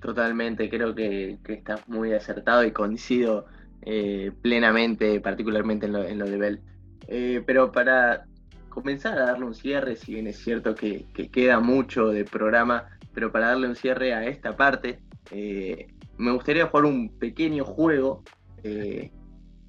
[0.00, 3.46] Totalmente, creo que, que estás muy acertado y coincido
[3.82, 6.60] eh, plenamente, particularmente en lo, en lo de Bell.
[7.08, 8.24] Eh, pero para
[8.70, 12.88] comenzar a darle un cierre, si bien es cierto que, que, queda mucho de programa,
[13.12, 18.22] pero para darle un cierre a esta parte, eh, me gustaría jugar un pequeño juego,
[18.64, 19.10] eh,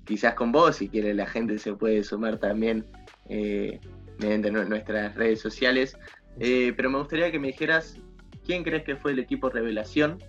[0.05, 2.85] quizás con vos, si quiere la gente se puede sumar también
[3.29, 3.79] eh,
[4.19, 5.97] mediante nuestras redes sociales,
[6.39, 7.97] eh, pero me gustaría que me dijeras
[8.45, 10.19] quién crees que fue el equipo revelación,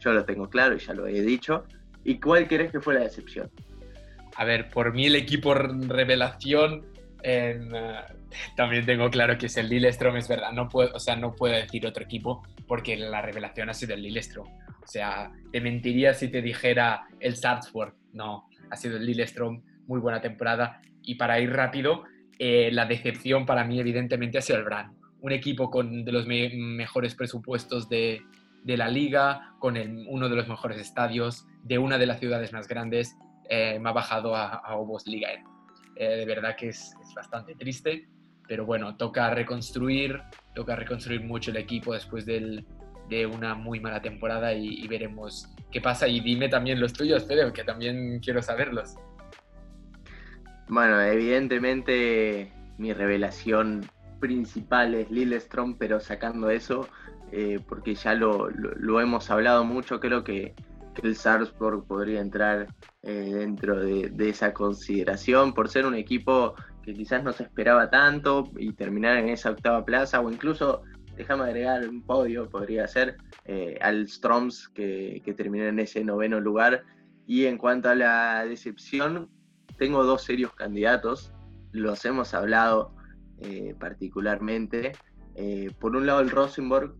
[0.00, 1.64] yo lo tengo claro y ya lo he dicho,
[2.04, 3.50] y cuál crees que fue la decepción.
[4.36, 6.84] A ver, por mí el equipo revelación
[8.56, 11.54] también tengo claro que es el Lillestrom, es verdad, no puedo, o sea, no puedo
[11.54, 14.46] decir otro equipo porque la revelación ha sido el Lillestrom.
[14.86, 17.92] O sea, te mentiría si te dijera el Salzburg.
[18.12, 20.80] No, ha sido el Lillestrom, muy buena temporada.
[21.02, 22.04] Y para ir rápido,
[22.38, 24.96] eh, la decepción para mí evidentemente ha sido el Brand.
[25.20, 28.22] Un equipo con de los me mejores presupuestos de,
[28.62, 32.52] de, la liga, con el, uno de los mejores estadios, de una de las ciudades
[32.52, 33.16] más grandes,
[33.50, 35.30] eh, me ha bajado a, a Obos Liga.
[35.96, 38.08] Eh, de verdad que es, es bastante triste,
[38.46, 40.22] pero bueno, toca reconstruir,
[40.54, 42.64] toca reconstruir mucho el equipo después del,
[43.08, 46.08] de una muy mala temporada y, veremos qué pasa.
[46.08, 48.96] Y dime también los tuyos, Fede, que también quiero saberlos.
[50.68, 53.88] Bueno, evidentemente mi revelación
[54.20, 56.88] principal es Lillestrom, pero sacando eso,
[57.32, 60.54] eh, porque ya lo, lo, hemos hablado mucho, creo que,
[60.94, 62.66] que el Salzburg podría entrar
[63.02, 67.90] eh, dentro de, de, esa consideración por ser un equipo que quizás no se esperaba
[67.90, 70.82] tanto y terminar en esa octava plaza o incluso
[71.16, 76.40] déjame agregar un podio, podría ser, eh, al Stroms, que, que, terminó en ese noveno
[76.40, 76.84] lugar.
[77.26, 79.28] Y en cuanto a la decepción,
[79.78, 81.32] tengo dos serios candidatos,
[81.72, 82.94] los hemos hablado
[83.40, 84.92] eh, particularmente.
[85.34, 86.94] Eh, por un lado el Rosenborg,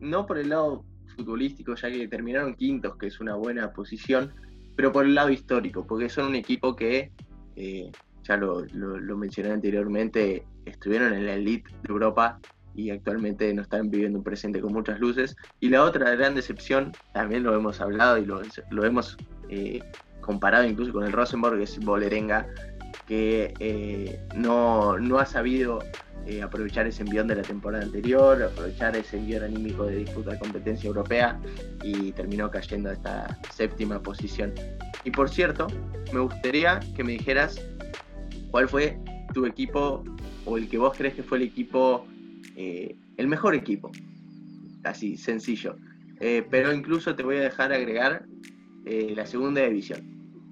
[0.00, 0.84] no por el lado
[1.16, 4.32] futbolístico, ya que terminaron quintos, que es una buena posición,
[4.76, 7.12] pero por el lado histórico, porque son un equipo que,
[8.22, 12.38] ya lo, lo, lo mencioné anteriormente, estuvieron en la elite de Europa
[12.76, 15.36] y actualmente no están viviendo un presente con muchas luces.
[15.60, 19.16] Y la otra gran decepción, también lo hemos hablado y lo, hemos
[19.48, 19.82] eh,
[20.20, 22.46] comparado incluso con el Rosenborg, es Bolerenga,
[23.06, 25.78] que eh, no, no, ha sabido
[26.26, 30.38] eh, aprovechar ese envión de la temporada anterior, aprovechar ese envión anímico de disputa de
[30.38, 31.40] competencia europea
[31.82, 34.52] y terminó cayendo a esta séptima posición.
[35.04, 35.68] Y por cierto,
[36.12, 37.60] me gustaría que me dijeras
[38.50, 38.98] cuál fue
[39.32, 40.02] tu equipo
[40.44, 42.06] o el que vos crees que fue el equipo
[42.56, 43.90] eh, el mejor equipo.
[44.84, 45.76] Así, sencillo.
[46.20, 48.24] Eh, pero incluso te voy a dejar agregar
[48.86, 50.00] eh, la segunda división.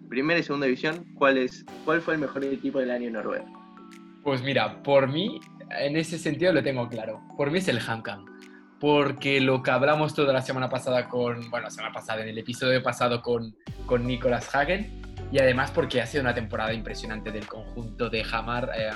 [0.09, 3.47] Primera y segunda división, ¿cuál, es, ¿cuál fue el mejor equipo del año en Noruega?
[4.23, 5.41] Pues mira, por mí,
[5.79, 7.21] en ese sentido lo tengo claro.
[7.37, 8.27] Por mí es el HamKam.
[8.81, 12.37] Porque lo que hablamos toda la semana pasada con, bueno, la semana pasada, en el
[12.37, 15.01] episodio pasado con, con Nicolas Hagen,
[15.33, 18.71] y además porque ha sido una temporada impresionante del conjunto de Hamar.
[18.77, 18.91] Eh,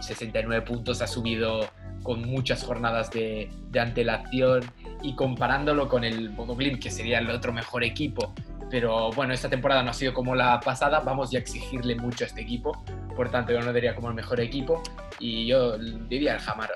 [0.00, 1.68] 69 puntos, ha subido
[2.02, 4.62] con muchas jornadas de, de antelación
[5.02, 8.32] y comparándolo con el Bodo Glimt, que sería el otro mejor equipo.
[8.70, 12.26] Pero bueno, esta temporada no ha sido como la pasada, vamos a exigirle mucho a
[12.26, 14.82] este equipo, por tanto yo no diría como el mejor equipo.
[15.18, 16.70] Y yo diría el Hamar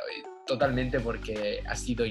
[0.47, 2.05] totalmente porque ha sido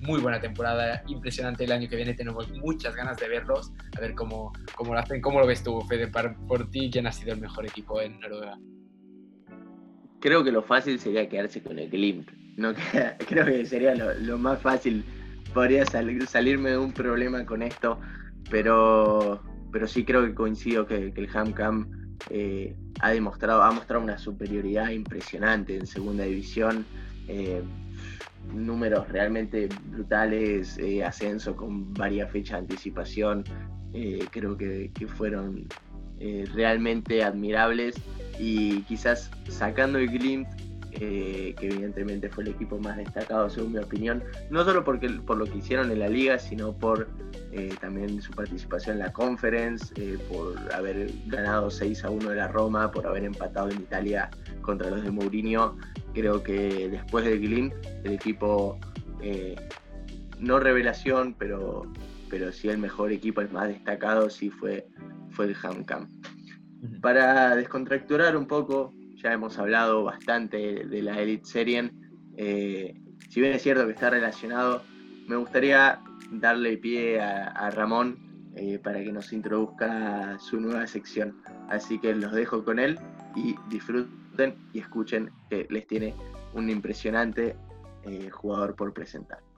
[0.00, 1.64] muy buena temporada, impresionante.
[1.64, 5.20] El año que viene, tenemos muchas ganas de verlos, a ver cómo, cómo lo hacen,
[5.20, 8.58] cómo lo ves tú, Fede, por ti, quién ha sido el mejor equipo en Noruega
[10.20, 12.30] creo que lo fácil sería quedarse con el Glimt.
[12.56, 12.72] No,
[13.28, 15.04] creo que sería lo, más fácil.
[15.52, 17.98] Podría salir, salirme de un problema con esto,
[18.50, 24.04] pero, pero sí creo que coincido que, que el HamCam eh, ha demostrado, ha mostrado
[24.04, 26.84] una superioridad impresionante en segunda división.
[27.28, 27.62] Eh,
[28.54, 33.44] números realmente brutales, eh, ascenso con varias fechas de anticipación.
[33.92, 35.66] Eh, creo que, que fueron
[36.52, 37.96] realmente admirables
[38.40, 40.48] y quizás sacando el Glimt
[40.92, 45.36] eh, que evidentemente fue el equipo más destacado según mi opinión, no solo porque, por
[45.36, 47.08] lo que hicieron en la liga, sino por
[47.52, 52.36] eh, también su participación en la conference, eh, por haber ganado 6 a 1 de
[52.36, 54.30] la Roma, por haber empatado en Italia
[54.62, 55.76] contra los de Mourinho.
[56.12, 57.72] Creo que después del Glin,
[58.02, 58.76] el equipo,
[60.40, 61.82] no revelación, pero,
[62.30, 64.88] pero sí el mejor equipo, el más destacado, sí fue,
[65.30, 66.19] fue el Hamcam.
[67.00, 71.92] Para descontracturar un poco, ya hemos hablado bastante de la Elite Serien.
[72.36, 72.94] Eh,
[73.28, 74.82] si bien es cierto que está relacionado,
[75.26, 76.00] me gustaría
[76.32, 78.18] darle pie a, Ramón
[78.56, 81.42] eh, para que nos introduzca su nueva sección.
[81.68, 82.98] Así que los dejo con él
[83.36, 86.14] y disfruten y escuchen que les tiene
[86.54, 87.56] un impresionante
[88.04, 89.49] eh, jugador por presentar.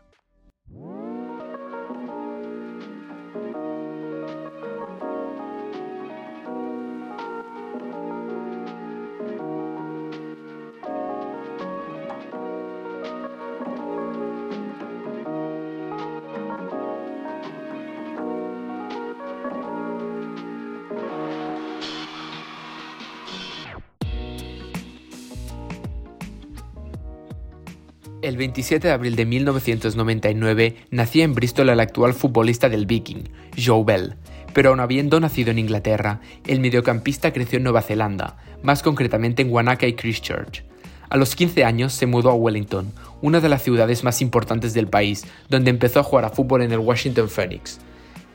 [28.42, 34.16] 27 de abril de 1999 nacía en Bristol el actual futbolista del Viking, Joe Bell,
[34.52, 39.52] pero aun habiendo nacido en Inglaterra, el mediocampista creció en Nueva Zelanda, más concretamente en
[39.52, 40.64] Wanaka y Christchurch.
[41.09, 44.88] A los 15 años se mudó a Wellington, una de las ciudades más importantes del
[44.88, 47.78] país, donde empezó a jugar a fútbol en el Washington Phoenix.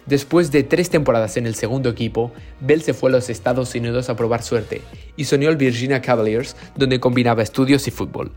[0.06, 4.10] Después de tres temporadas en el segundo equipo, Bell se fue a los Estados Unidos
[4.10, 4.82] a probar suerte
[5.18, 8.32] y soñó al Virginia Cavaliers, donde combinaba estudios y fútbol.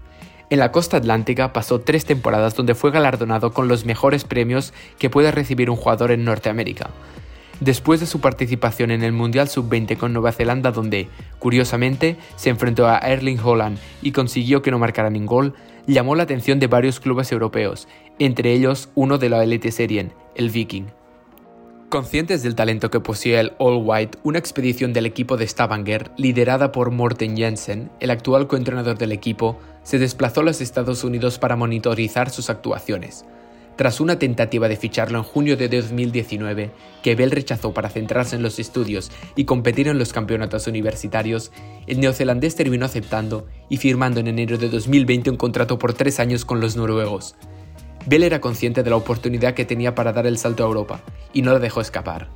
[0.50, 5.08] En la costa atlántica pasó tres temporadas donde fue galardonado con los mejores premios que
[5.08, 6.90] puede recibir un jugador en Norteamérica.
[7.60, 11.08] Después de su participación en el Mundial Sub-20 con Nueva Zelanda, donde,
[11.38, 15.54] curiosamente, se enfrentó a Erling Holland y consiguió que no marcara ningún gol,
[15.86, 17.86] llamó la atención de varios clubes europeos,
[18.18, 20.86] entre ellos uno de la Elite Serien, el Viking.
[21.90, 26.72] Conscientes del talento que poseía el All White, una expedición del equipo de Stavanger, liderada
[26.72, 31.56] por Morten Jensen, el actual coentrenador del equipo, se desplazó a los Estados Unidos para
[31.56, 33.24] monitorizar sus actuaciones.
[33.76, 36.70] Tras una tentativa de ficharlo en junio de 2019,
[37.02, 41.50] que Bell rechazó para centrarse en los estudios y competir en los campeonatos universitarios,
[41.86, 46.44] el neozelandés terminó aceptando y firmando en enero de 2020 un contrato por tres años
[46.44, 47.36] con los noruegos.
[48.06, 51.00] Bell era consciente de la oportunidad que tenía para dar el salto a Europa
[51.32, 52.28] y no la dejó escapar.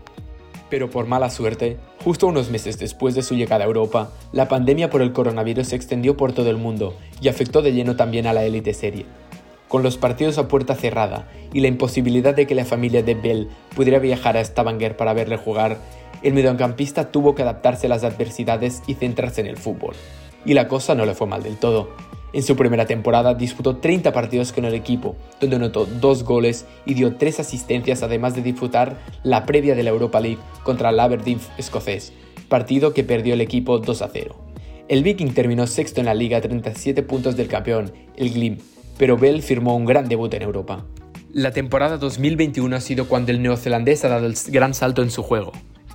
[0.71, 4.91] Pero por mala suerte, justo unos meses después de su llegada a Europa, la pandemia
[4.91, 8.33] por el coronavirus se extendió por todo el mundo y afectó de lleno también a
[8.33, 9.07] la élite serie.
[9.69, 13.49] Con los partidos a puerta cerrada y la imposibilidad de que la familia de Bell
[13.75, 15.79] pudiera viajar a Stavanger para verle jugar,
[16.23, 19.95] el mediocampista tuvo que adaptarse a las adversidades y centrarse en el fútbol.
[20.45, 21.91] Y la cosa no le fue mal del todo.
[22.35, 26.95] En su primera temporada disputó 30 partidos con el equipo, donde anotó dos goles y
[26.95, 31.39] dio tres asistencias además de disfrutar la previa de la Europa League contra el Aberdeen
[31.59, 32.13] escocés,
[32.49, 34.35] partido que perdió el equipo 2 a 0.
[34.89, 38.59] El Viking terminó sexto en la liga a 37 puntos del campeón, el Glim,
[38.99, 40.85] pero Bell firmó un gran debut en Europa.
[41.33, 45.23] La temporada 2021 ha sido cuando el neozelandés ha dado el gran salto en su
[45.23, 45.53] juego.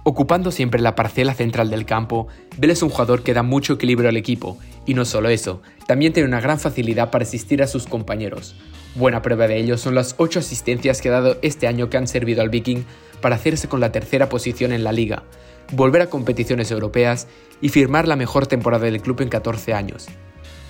[0.09, 2.25] Ocupando siempre la parcela central del campo,
[2.57, 6.13] Bell es un jugador que da mucho equilibrio al equipo y no solo eso, también
[6.13, 8.55] tiene una gran facilidad para asistir a sus compañeros.
[8.95, 12.07] Buena prueba de ello son las 8 asistencias que ha dado este año que han
[12.07, 12.85] servido al Viking
[13.21, 15.25] para hacerse con la tercera posición en la liga,
[15.73, 17.27] volver a competiciones europeas
[17.61, 20.07] y firmar la mejor temporada del club en 14 años.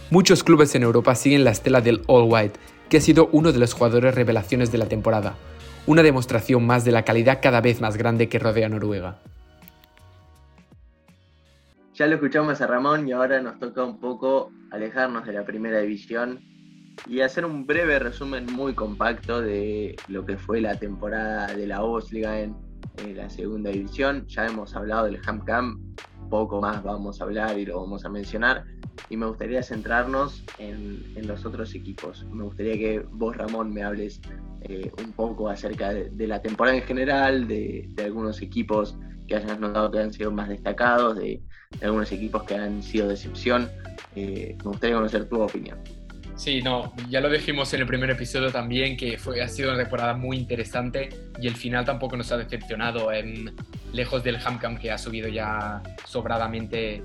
[0.09, 3.59] Muchos clubes en Europa siguen la estela del All White, que ha sido uno de
[3.59, 5.37] los jugadores revelaciones de la temporada,
[5.85, 9.19] una demostración más de la calidad cada vez más grande que rodea Noruega.
[11.93, 15.79] Ya lo escuchamos a Ramón y ahora nos toca un poco alejarnos de la primera
[15.79, 16.39] división
[17.07, 21.81] y hacer un breve resumen muy compacto de lo que fue la temporada de la
[21.81, 22.55] Bundesliga en,
[22.97, 24.25] en la segunda división.
[24.27, 25.95] Ya hemos hablado del HamCam,
[26.29, 28.63] poco más vamos a hablar y lo vamos a mencionar.
[29.09, 32.25] Y me gustaría centrarnos en, los otros equipos.
[32.31, 34.21] Me gustaría que vos, Ramón, me hables
[34.61, 38.97] eh, un poco acerca de, la temporada en general, de, algunos equipos
[39.27, 41.41] que hayas notado que han sido más destacados, de,
[41.81, 43.69] algunos equipos que han sido decepción.
[44.15, 45.77] Eh, me gustaría conocer tu opinión.
[46.35, 49.79] Sí, no, ya lo dijimos en el primer episodio también, que fue, ha sido una
[49.79, 51.09] temporada muy interesante
[51.41, 53.53] y el final tampoco nos ha decepcionado, en,
[53.93, 57.03] lejos del Hamcam que ha subido ya sobradamente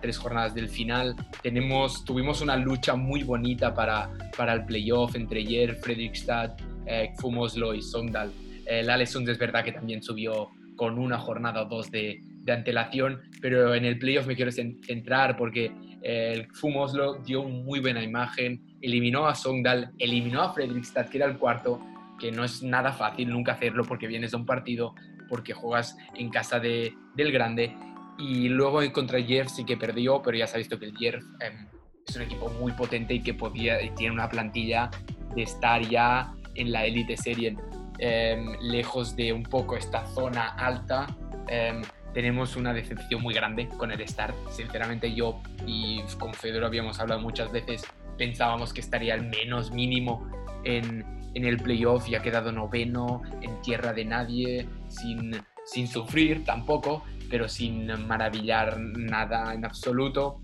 [0.00, 1.16] tres jornadas del final.
[1.42, 6.52] Tenemos, tuvimos una lucha muy bonita para, para el playoff entre Yer, Fredrikstad,
[6.86, 8.32] eh, Fumoslo y Sogndal.
[8.66, 13.22] El Alessund es verdad que también subió con una jornada o dos de, de antelación,
[13.40, 15.72] pero en el playoff me quiero centrar porque
[16.02, 21.26] eh, el Fumoslo dio muy buena imagen, eliminó a Songdal, eliminó a Fredrikstad, que era
[21.26, 21.80] el cuarto,
[22.18, 24.94] que no es nada fácil nunca hacerlo porque vienes de un partido,
[25.28, 27.74] porque juegas en casa de, del grande.
[28.18, 31.16] Y luego contra Jeff sí que perdió, pero ya se ha visto que el Jeff
[31.40, 31.66] em,
[32.06, 34.90] es un equipo muy potente y que podía, tiene una plantilla
[35.34, 37.56] de estar ya en la élite serie,
[37.98, 41.06] em, lejos de un poco esta zona alta.
[41.48, 44.34] Em, tenemos una decepción muy grande con el Start.
[44.50, 47.84] Sinceramente yo y con Fedor habíamos hablado muchas veces,
[48.16, 50.30] pensábamos que estaría al menos mínimo
[50.62, 51.04] en,
[51.34, 57.04] en el playoff y ha quedado noveno en tierra de nadie, sin, sin sufrir tampoco,
[57.30, 60.40] pero sin maravillar nada en absoluto.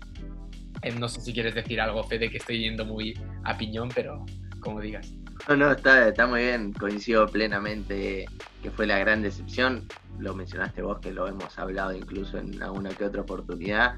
[0.81, 3.13] Em, no sé si quieres decir algo, Fede, que estoy yendo muy
[3.43, 4.25] a piñón, pero
[4.59, 5.13] como digas.
[5.47, 8.25] No, no, está, está muy bien, coincido plenamente
[8.61, 9.87] que fue la gran decepción
[10.21, 13.95] lo mencionaste vos, que lo hemos hablado incluso en alguna que otra oportunidad,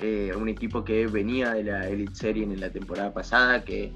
[0.00, 3.92] eh, un equipo que venía de la Elite Serie en la temporada pasada, que,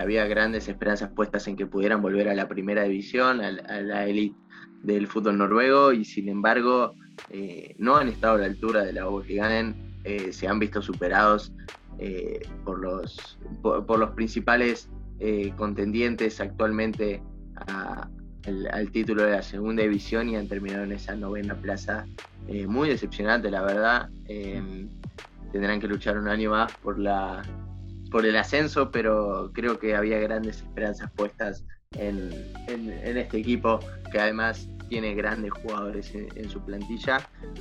[0.00, 4.36] había grandes esperanzas puestas en que pudieran volver a la primera división, a, la Elite
[4.82, 6.96] del fútbol noruego, y sin embargo
[7.30, 11.52] eh, no han estado a la altura de la Oberliganen, eh, se han visto superados
[12.64, 14.88] por, los, por los principales
[15.58, 17.22] contendientes actualmente
[18.72, 22.06] al título de la segunda división y han terminado en esa novena plaza.
[22.48, 24.08] Eh, muy decepcionante, la verdad.
[24.26, 24.88] Em,
[25.52, 27.42] tendrán que luchar un año más por, la,
[28.10, 32.32] por el ascenso, pero creo que había grandes esperanzas puestas en,
[32.66, 33.80] este equipo,
[34.12, 37.18] que además tiene grandes jugadores en, su plantilla.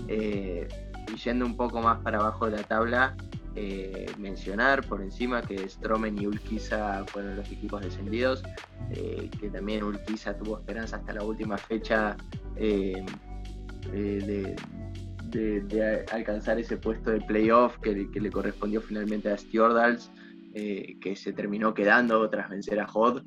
[0.08, 0.68] Eh,
[1.14, 3.16] y yendo un poco más para abajo de la tabla,
[3.56, 8.44] eh, mencionar por encima que Stromen y Ulquiza fueron los equipos descendidos,
[8.92, 12.18] eh, que también Ulquiza tuvo esperanza hasta la última fecha
[12.56, 13.06] de,
[16.12, 20.12] alcanzar ese puesto de playoff que, le correspondió finalmente a Stjordals,
[20.54, 23.22] que se terminó quedando tras vencer a Hod.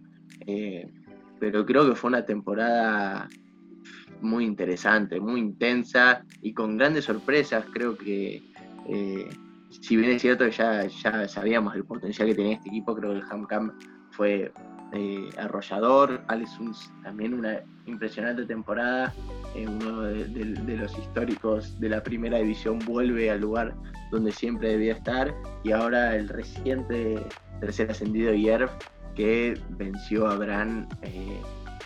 [1.39, 3.29] pero creo que fue una temporada
[4.23, 7.65] muy interesante, muy intensa y con grandes sorpresas.
[7.73, 8.43] Creo que
[9.81, 13.13] si bien es cierto que ya, ya sabíamos el potencial que tenía este equipo, creo
[13.13, 13.73] que el Hamcam
[14.11, 14.53] fue
[14.93, 16.23] eh, arrollador.
[16.29, 16.59] Alex
[17.03, 19.15] también una impresionante temporada.
[19.55, 23.75] Eh, uno de, los históricos de la primera división vuelve al lugar
[24.11, 25.35] donde siempre debía estar.
[25.65, 27.25] Y ahora el reciente
[27.61, 28.71] tercer ascendido Yerf
[29.15, 30.89] que venció a Bran.
[31.03, 31.41] Eh,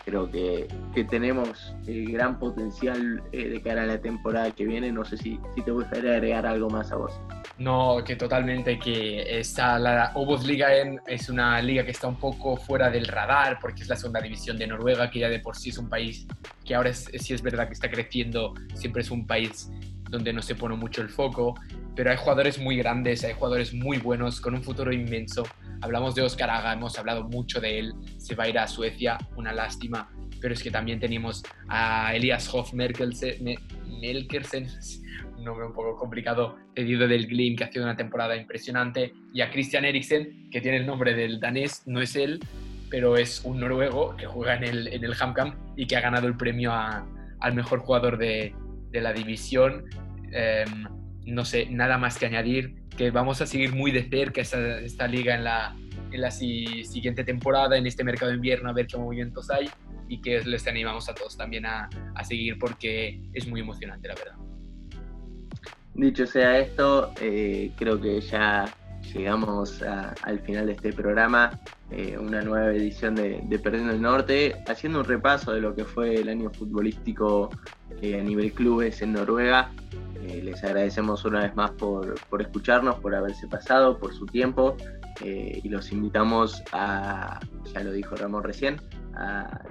[0.06, 0.68] creo que,
[1.10, 4.90] tenemos gran potencial de cara a la temporada que viene.
[4.92, 7.12] No sé si, si te gustaría agregar algo más a vos.
[7.58, 10.12] No, que totalmente, que está la
[10.46, 10.68] Liga
[11.06, 14.56] es una liga que está un poco fuera del radar porque es la segunda división
[14.56, 16.26] de Noruega, que ya de por sí es un país
[16.64, 19.70] que ahora sí es verdad que está creciendo, siempre es un país
[20.10, 21.54] donde no se pone mucho el foco,
[21.94, 25.44] pero hay jugadores muy grandes, hay jugadores muy buenos, con un futuro inmenso.
[25.80, 29.18] Hablamos de Oscar Aga, hemos hablado mucho de él, se va a ir a Suecia,
[29.36, 30.10] una lástima,
[30.40, 33.38] pero es que también tenemos a Elias Hoff Melkersen,
[35.38, 39.50] nombre un poco complicado, pedido del Glim, que ha sido una temporada impresionante, y a
[39.50, 42.40] Christian Eriksen, que tiene el nombre del danés, no es él,
[42.90, 46.26] pero es un noruego que juega en el, en el HamKam y que ha ganado
[46.26, 48.54] el premio al mejor jugador de,
[48.90, 49.84] de la división.
[50.32, 50.86] Em,
[51.26, 55.06] no sé, nada más que añadir, que vamos a seguir muy de cerca esta, esta
[55.06, 55.76] liga en la,
[56.12, 59.68] en la siguiente temporada, en este mercado de invierno, a ver qué movimientos hay
[60.08, 64.14] y que les animamos a todos también a, a seguir porque es muy emocionante, la
[64.14, 64.34] verdad.
[65.94, 68.66] Dicho sea esto, eh, creo que ya
[69.12, 71.58] llegamos al final de este programa,
[71.90, 76.16] eh, una nueva edición de, Perdiendo el Norte, haciendo un repaso de lo que fue
[76.16, 77.50] el año futbolístico
[78.02, 79.70] eh, a nivel clubes en Noruega.
[80.22, 84.76] les agradecemos una vez más por, escucharnos, por haberse pasado, por su tiempo
[85.22, 87.40] y los invitamos a,
[87.72, 88.80] ya lo dijo Ramón recién,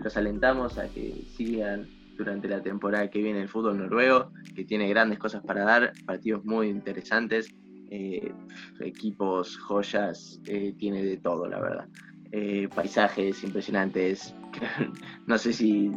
[0.04, 4.90] los alentamos a que sigan durante la temporada que viene el fútbol noruego, que tiene
[4.90, 7.54] grandes cosas para dar, partidos muy interesantes,
[7.90, 8.32] eh,
[8.80, 11.88] equipos, joyas, eh, tiene de todo, la verdad.
[12.32, 14.36] Eh, paisajes impresionantes.
[15.28, 15.92] no sé si,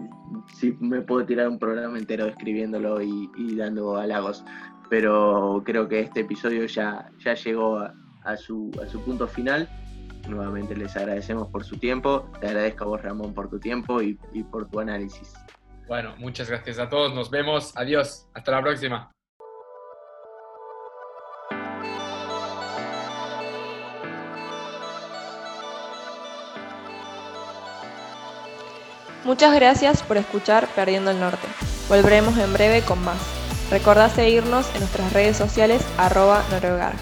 [0.54, 4.44] si, me puedo tirar un programa entero escribiéndolo y, dando halagos,
[4.90, 9.68] pero creo que este episodio ya, ya llegó a, su, a su punto final.
[10.28, 14.14] Nuevamente les agradecemos por su tiempo, te agradezco a vos Ramón por tu tiempo y
[14.50, 15.32] por tu análisis.
[15.88, 17.14] Bueno, muchas gracias a todos.
[17.14, 17.74] Nos vemos.
[17.74, 18.28] Adiós.
[18.34, 19.10] Hasta la próxima.
[29.28, 31.46] Muchas gracias por escuchar Perdiendo el Norte.
[31.90, 33.18] Volveremos en breve con más.
[33.70, 36.94] Recordá seguirnos en nuestras redes sociales arroba noruegar.